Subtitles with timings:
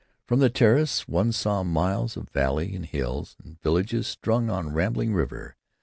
[0.25, 4.71] From the terrace one saw miles of valley and hills, and villages strung on a
[4.71, 5.55] rambling river.